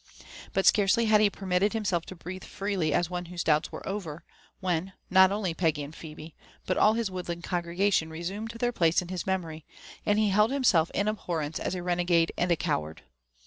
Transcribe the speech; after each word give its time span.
But 0.53 0.65
scarcely 0.65 1.05
had 1.05 1.21
he 1.21 1.29
permitted 1.29 1.73
himself 1.73 2.07
to 2.07 2.15
breathe 2.15 2.43
freely 2.43 2.91
as 2.91 3.11
one 3.11 3.25
whose 3.25 3.43
doubts 3.43 3.71
were 3.71 3.87
over, 3.87 4.23
when, 4.59 4.93
not 5.11 5.31
only 5.31 5.53
Peggy 5.53 5.83
and 5.83 5.95
Phebe« 5.95 6.33
but 6.65 6.75
all 6.75 6.93
his 6.95 7.11
woodland 7.11 7.43
congregation 7.43 8.09
resumed 8.09 8.49
their 8.49 8.71
place 8.71 9.03
in 9.03 9.09
his 9.09 9.27
memory, 9.27 9.63
and 10.03 10.17
he 10.17 10.29
held 10.29 10.49
himself 10.49 10.89
in 10.95 11.07
abhorrence 11.07 11.59
as 11.59 11.75
a 11.75 11.83
renegade 11.83 12.31
and 12.35 12.51
a 12.51 12.55
coward. 12.55 13.03